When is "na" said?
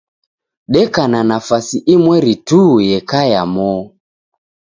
1.11-1.21